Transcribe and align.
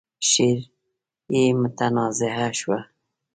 شعر 0.29 0.59
يې 1.33 1.43
متنازعه 1.61 2.49
شو. 2.59 2.75